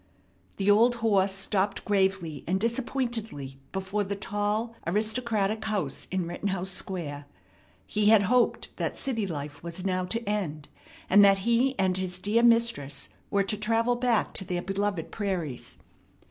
The 0.57 0.71
old 0.71 0.95
horse 1.05 1.31
stopped 1.31 1.85
gravely 1.85 2.43
and 2.47 2.59
disappointedly 2.59 3.59
before 3.71 4.03
the 4.03 4.15
tall, 4.15 4.73
aristocratic 4.87 5.63
house 5.65 6.07
in 6.09 6.27
Rittenhouse 6.27 6.71
Square. 6.71 7.27
He 7.85 8.07
had 8.07 8.23
hoped 8.23 8.75
that 8.77 8.97
city 8.97 9.27
life 9.27 9.61
was 9.61 9.85
now 9.85 10.05
to 10.05 10.27
end, 10.27 10.69
and 11.07 11.23
that 11.23 11.37
he 11.45 11.77
and 11.77 11.97
his 11.97 12.17
dear 12.17 12.41
mistress 12.41 13.09
were 13.29 13.43
to 13.43 13.57
travel 13.57 13.95
back 13.95 14.33
to 14.33 14.43
their 14.43 14.63
beloved 14.63 15.11
prairies. 15.11 15.77